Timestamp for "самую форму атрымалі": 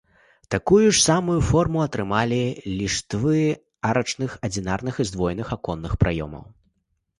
1.07-2.39